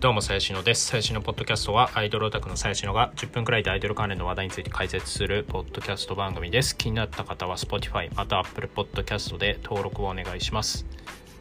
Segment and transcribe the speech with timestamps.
[0.00, 0.86] どうも、最新のです。
[0.86, 6.76] 最新のポッドキャストは、アイドルオタクの最新のが10分くらいでアイドル関連の話題について解説するポッドキャスト番組です。
[6.76, 10.86] 気になった方は、Spotify、また Apple Podcast で登録をお願いします。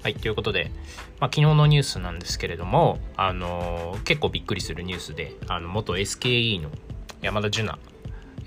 [0.01, 0.71] はい、ということで、
[1.19, 6.71] まあ、昨日のニュースなんですけれども、あのー、結構びっくりするニュースで、あの元 SKE の
[7.21, 7.79] 山田樹奈、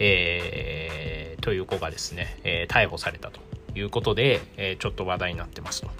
[0.01, 3.39] えー、という子がですね、えー、逮捕されたと
[3.77, 5.91] いうことで、えー、ちょっと話題になってますと。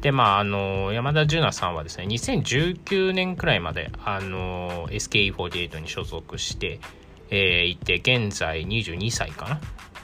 [0.00, 6.80] で、まあ、あの、山田樹奈さんはですね、2019年くらいまで、あの、SKE48 に所属して、
[7.30, 9.60] えー、いて、現在22歳かな？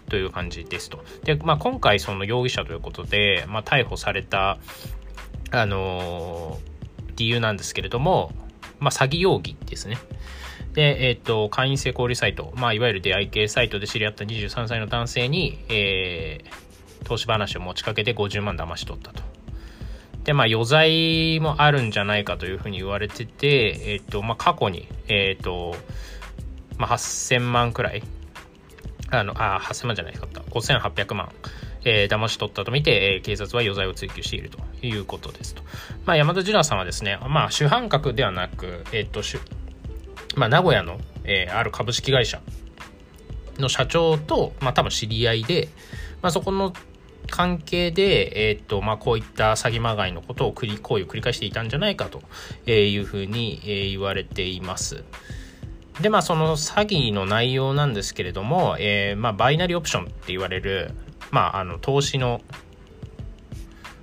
[0.09, 1.03] という感じですと。
[1.25, 4.59] で、まあ、今回、その容疑者ということで、まあ、逮捕された、
[5.51, 6.59] あの
[7.17, 8.33] 理由なんですけれども、
[8.81, 9.99] まあ、詐欺容疑ですね。
[10.73, 19.34] で、えっ、ー、と、会員制交流サイト、まあ、いわゆる出会い系サイトで知り合った23歳の男性に、えー、投資話を持ちかけて50万騙し取ったと。
[20.25, 25.77] で、まあ、余罪もあるんじゃないかというふうに言われてて、えっ、と、まあ、過去に、えっ、と、
[26.79, 28.03] まあ、8000万くらい、
[29.11, 31.31] あの、あ、8000万じゃないかった、5800万、
[31.85, 35.63] えー、騙し取ったとみて、えー、警察は余罪を追及しているということですと。
[36.07, 39.21] まあ、山田樹奈さんはですね、まあ、主犯格ではなく、えっ、と、
[40.37, 42.41] まあ、名古屋の、えー、ある株式会社
[43.59, 45.69] の社長と、まあ、多分知り合いで、
[46.23, 46.73] まあ、そこの
[47.31, 52.23] 関係で、えー、っと、まあ、こういった詐欺まがいのことを繰り、行為を繰り返していたんじゃないかと
[52.71, 55.05] いうふうに、えー、言われています。
[56.01, 60.93] で、まあ、その詐欺の内容なんですけれども、えー、まあ、バイナリーオプションって言われる、
[61.31, 62.41] まあ、あの、投資の、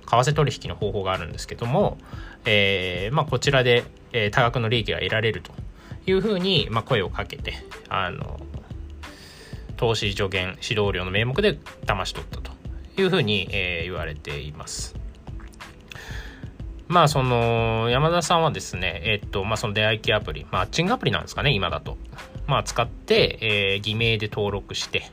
[0.06, 1.98] 為替取引の方法があるんですけども、
[2.44, 5.52] えー、まあ、こちらで、えー、多額の利益が得られると
[6.06, 7.54] いうふうに、まあ、声をかけて、
[7.88, 8.40] あの、
[9.76, 12.51] 投資助言、指導料の名目で騙し取ったと
[12.96, 14.94] いうふうに、えー、言われています。
[16.88, 21.96] まあ、その、山田さんはですね、えっと、まあ、その出会い系アプリ、マッチングアプリなんですかね、今だと。
[22.46, 25.10] まあ、使って、えー、偽名で登録して、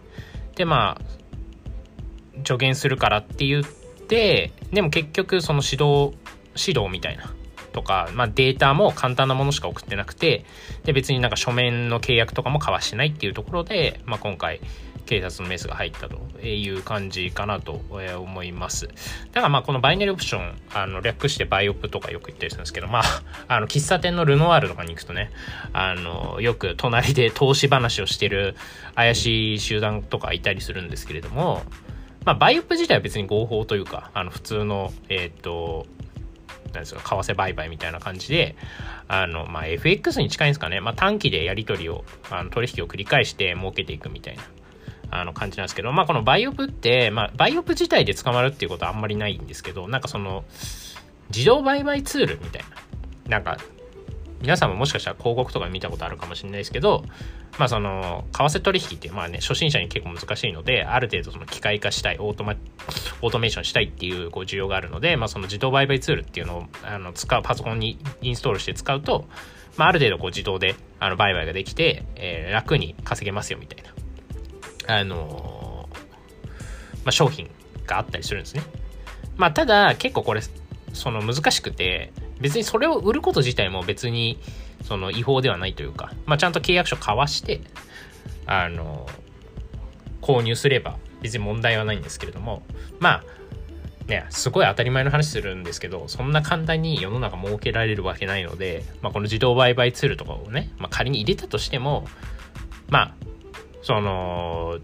[0.55, 6.17] で、まあ、助言するからって言って、でも結局、その指導、
[6.55, 7.33] 指導みたいな、
[7.71, 10.43] とか、まあ、データも簡単なものしか送ってなくて、
[10.83, 14.59] で、別になんか書面の契約とかも交わしてないっていうところで、まあ、今回、
[15.09, 17.81] 警察のメスが入ったという感じかなと
[18.19, 18.87] 思います。
[18.87, 18.93] だ
[19.33, 23.03] からまあこのバイナリーオプション、あの略してバイオプとかよく言ったりするんですけど、まあ、
[23.55, 25.31] あの喫茶店のルノワールとかに行くとね、
[25.73, 28.55] あの、よく隣で投資話をしてる
[28.93, 31.63] 怪しい集団とかいたりするんですけれども、
[32.23, 35.87] まあバイオプ自体は別に合法というか、あの普通の、えっ、ー、と、
[36.71, 38.55] なんですか、為替売買みたいな感じで、
[39.07, 40.81] あの、まあ、FX に近いんですかね。
[40.81, 44.43] まあ、短期でやり取りを、あの取引を繰り返して儲けていくみたいな
[45.11, 50.43] あの感じなんですけど、まあこのバイオプって、まあバイオプ自体で捕まるっていうことはあんまりないんですけど、なんかその、
[51.29, 52.61] 自動売買ツールみたい
[53.27, 53.37] な。
[53.37, 53.57] なんか、
[54.41, 57.03] 皆さんももしかしたら広告とか見たことあるかもしれないですけど、
[57.57, 62.55] まあその、為替取引って、まあね、初心者に結構難しいので、ある程度その機械化したい、オートマ、
[63.21, 69.25] オートメーションしたいっていうこう需要があるので、まあその自動売買ツールっていうのをあの使う、パソコンにインストールして使うと、
[69.77, 73.98] まあある程度こう自動であの売買ができて、えー、楽に稼げますよみたいな。
[74.89, 75.87] あの
[77.03, 77.49] まあ、商品
[77.85, 78.63] があったりするんですね。
[79.37, 80.41] まあ、ただ、結構これ、
[80.93, 82.11] その難しくて、
[82.41, 84.39] 別にそれを売ること自体も別に、
[84.83, 87.61] その違法ではないというか、まあ、ちゃんと契約書交わして、
[88.45, 89.05] あの
[90.21, 92.63] 購入すれば別に問題はないんですけれども、
[92.99, 93.23] まあ、
[94.07, 102.07] ね、すごい当たり前の話するんですけど、そんな簡単に世の中設けられるわけないので、まあ、この自動売買ツールとかをね、まあ、仮に入れたとしても、
[102.89, 103.18] まあ、
[103.81, 104.79] その、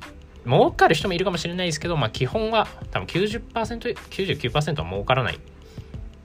[0.46, 5.40] 儲かる人もいるかもしれないですけど、まあ基本は多分90%、99%は儲からない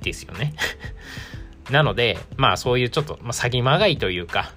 [0.02, 0.54] ですよね。
[1.70, 4.52] なので、まあそういうちょっと、まあ、詐欺まがいというか、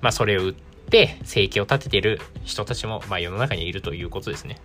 [0.00, 4.56] まあそれを売って生計を立ててる人たちも、まあ世の中にいるということですね。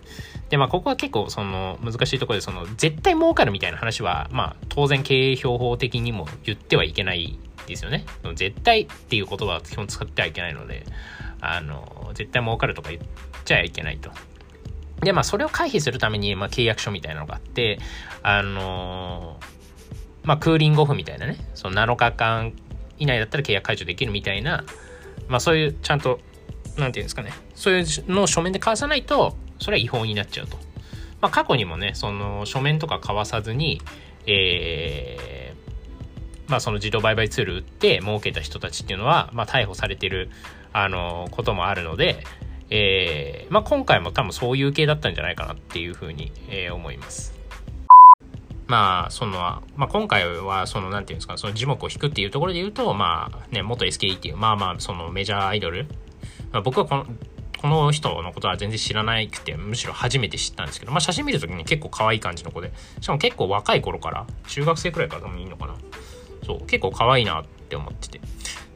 [0.48, 7.38] で、まあここは結構その難しいところで、その絶対儲かるみたいな話は、まあ当然経営標法的にも言ってはいけない
[7.72, 8.04] ですよね。
[8.34, 10.84] 絶対っていう言葉は基本使ってはいけないので、
[11.40, 13.02] あの、絶対儲かるとか言っ
[13.44, 14.10] ちゃいけないと。
[15.00, 17.78] で、まあ、それを回避するために、まあ、契約書みたいなのがあって、
[18.22, 19.38] あの
[20.22, 22.54] まあ、クーリングオフみたいなね、その7日間
[22.98, 24.64] 以内だったら契約解除できるみたいな、
[25.28, 26.20] まあ、そういう、ちゃんと、
[26.78, 30.56] なんていうんですかね、そういうのを書面で交わさないと、それは違法になっちゃうと。
[31.20, 33.80] まあ、過去にもね、その書面とか交わさずに、
[34.26, 35.43] えー、
[36.46, 40.30] まあ、その自動売買ツール売って儲けた人たちっていうのは、まあ、逮捕されてる
[40.72, 42.24] あの、こともあるので、
[42.70, 47.34] えー、まあ、今回も多分そういう系だったんじゃないかなっていうふうに、えー、思います。
[48.66, 55.86] まあ、その、まあ、今回は、その、なんていうんですか、その樹木を引くっていうところで言うと、まあ、ね、元 SKE っていう、まあまあ、そのメジャーアイドル、
[56.50, 57.06] まあ、僕はこの、
[57.64, 62.70] この人のことは全然知らなくて、むしろ初めて知ったんですけど、まあ写真見るときに結構可愛い感じの子で、
[63.00, 65.74] しかも結構若い頃から、中学生くらいからでもいいのかな。
[66.44, 68.20] そう、結構可愛いなって思ってて。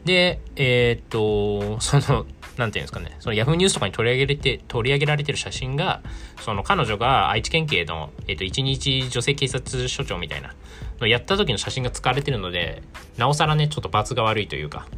[0.04, 2.26] で、えー、っと、その、
[2.56, 6.02] なんていうんですかね、そのヤフーニュースとかに取り上げれて、取り上げられてる写真が、
[6.40, 10.54] その彼女が愛知県警の、えっ、と、一日女性警察署長みたいな
[11.00, 12.82] のやった時の写真が使われてるので、
[13.16, 14.88] なおさらね、ちょっと罰が悪いというか、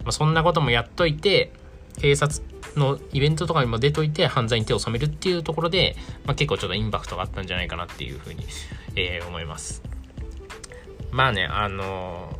[0.00, 1.52] まあ、そんなこともやっといて、
[1.98, 2.42] 警察
[2.76, 8.44] のイベントとかにも出といて犯罪に手を染めるっていうところで、まあ、結構ちょっとインパクトがあったんじゃないかなっていうふうに、
[8.96, 9.82] えー、思います。
[11.10, 12.38] まあね、あの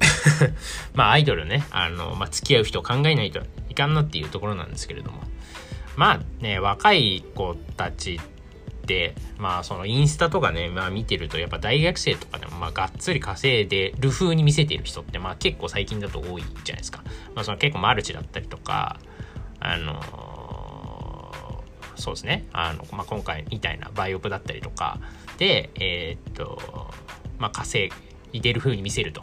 [0.94, 5.22] まあアイドルね、あの、まあ、付き合う人を考えないといかんなっていうところなんですけれども。
[5.96, 17.02] まあね、若い子たちって、まあそのインスタとかね、まあ見てるとやっぱ大学生とかでもまあがっつり稼いでる風に見せてる人ってまあ結構最近だと多いじゃないですか。
[17.34, 18.98] まあその結構マルチだったりとか、
[19.60, 20.00] あの、
[21.96, 22.46] そうですね。
[22.52, 24.98] あの、まあ今回みたいなバイオプだったりとか、
[25.40, 26.90] えー、っと、
[27.38, 27.92] まあ稼
[28.32, 29.22] いでる風に見せると。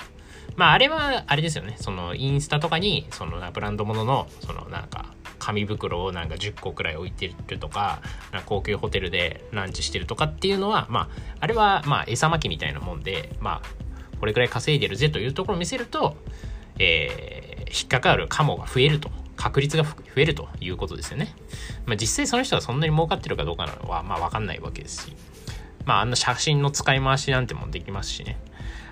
[0.56, 1.75] まあ、あれは、あれですよね。
[1.80, 5.06] その、インスタとかに、その、ブランド物のの、その、なんか、
[5.40, 11.10] 紙袋をなんか10個くらい置いてるとか、か高級ホテルでランチしてるとかっていうのは、まあ、
[11.40, 16.16] あれは、まあ、餌まきみたいなもんで、まあ、これくらい稼いでるぜというところを見せると、
[16.78, 19.10] えー、引っかかるカモが増えると。
[19.38, 21.34] 確率が増えるということですよね。
[21.88, 25.16] まあ、実際その人がそんなに儲かってるかどうかなのは、まあ、わかんないわけですし。
[25.86, 28.38] まあ、あんな写真の使い回しなんてもできますしね。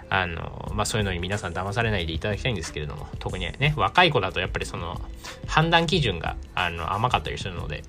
[0.09, 4.99] あの、まあ、そういうのに皆さん騙されないでいただきたいんですけれども、特にね、若い子だとやっぱりその、
[5.47, 7.83] 判断基準が、あの、甘かったりするので、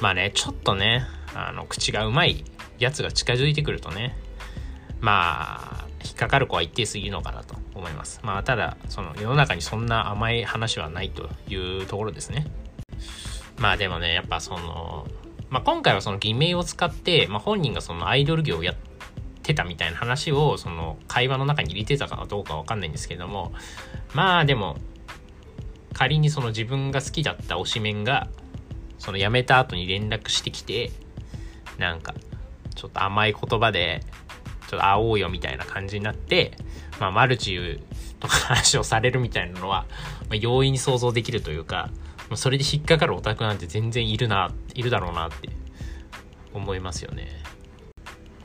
[0.00, 1.04] まあね、ちょっとね、
[1.34, 2.44] あの、口がうまい
[2.78, 4.16] やつが近づいてくるとね、
[5.00, 8.20] まあ、引っかかる子は一定すぎるのかなと思います。
[8.22, 12.46] まあ、ただ、その、世の中にそんな甘い話はないというところですね。
[13.58, 15.06] まあでもね、やっぱその、
[15.50, 18.74] まあ、今回はその偽名を使って、まあ、本人がそのアイドル業をやっ
[19.42, 23.52] てたみたいな話をその会話の中に入れてたかどうかわかんないんですけれども
[24.12, 24.76] まあでも
[25.92, 28.28] 仮にその自分が好きだった推しメンが
[28.98, 30.90] その辞めた後に連絡してきて
[31.78, 32.14] なんか
[32.74, 34.02] ちょっと甘い言葉で
[34.68, 36.56] ちょっと会おうよみたいな感じになって
[36.98, 37.80] まあマルチ
[38.18, 39.86] とか話をされるみたいなのは、
[40.28, 41.90] まあ、容易に想像できるというか
[42.34, 45.48] それで引っかかるオタクなんて全然いるないるだろうなって
[46.52, 47.28] 思いますよね。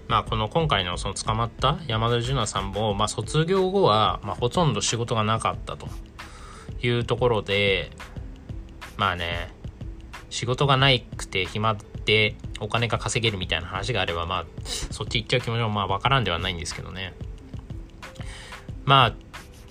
[0.07, 5.88] まあ、この今回のその捕まった山田純奈さんも、まあ、卒業後は、まあ、ほとんど仕事がなかったと
[6.81, 7.92] いうところで、
[8.98, 9.54] まあね、
[10.30, 17.13] 仕事がないくて暇でお金が稼げるみたいな話があれば、まあ、そっち行っちゃう気持ちもまあわからんではないんですけどね。
[18.84, 19.16] まあ、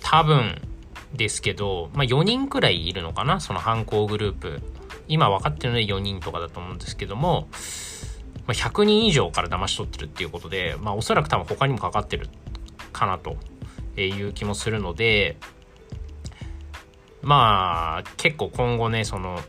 [0.01, 0.59] 多分
[1.13, 4.61] ですけど、まあ4人くらいいるのかな、その犯行グループ。
[5.07, 7.49] 今分かってるので4人とかだと思うんですけども、
[8.47, 12.29] まあ、100人以上から騙し取ってるっていうことで、まあ、おそらく多分他にもかかってる
[12.93, 13.35] かなと
[13.99, 15.37] いう気もするので、
[17.21, 19.39] まあ、結構今後ね、その、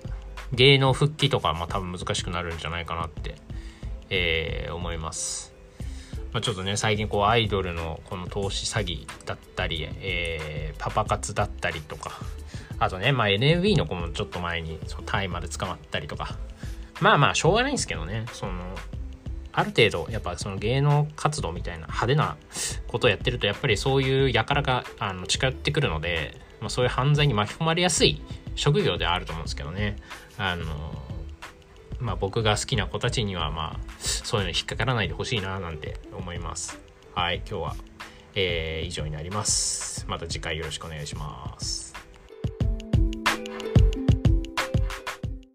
[0.53, 3.37] 芸能復帰とかも多分難しくなるんじゃないかなって、
[4.11, 5.52] えー、思います。
[6.33, 12.13] まあ、ちょっとね、最近こうアイドルのこの投資詐欺だったり、えー、パパ活だったりとか、
[12.79, 16.37] あとね、まあ NMB の子もちょっと前にそのタイまで捕まったりとか、
[17.01, 18.53] まあまあ、しょうがないんですけどね、その、
[19.53, 22.37] ある程度、やっぱその芸能活動みたいな派手な
[22.89, 28.23] ことをやってると、やっぱりそういう輩があの近寄ってくるので、まあ、そういう犯罪に巻き込まれやすい
[28.55, 29.97] 職業ではあると思うんですけどね。
[30.39, 30.65] あの、
[32.03, 36.79] まあ僕が好きな子たちには、まあ、そういうの引っかからないでほしいな、なんて思います。
[37.15, 37.77] はい、今日は、
[38.35, 40.05] えー、以上になります。
[40.09, 41.82] また次回よろしくお願いします。